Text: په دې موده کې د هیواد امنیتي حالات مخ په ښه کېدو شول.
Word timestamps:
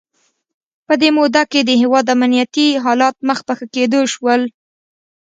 په 0.87 0.93
دې 1.01 1.09
موده 1.17 1.43
کې 1.51 1.59
د 1.63 1.69
هیواد 1.81 2.05
امنیتي 2.15 2.67
حالات 2.83 3.15
مخ 3.27 3.39
په 3.47 3.53
ښه 3.57 3.65
کېدو 3.75 3.99
شول. 4.13 4.41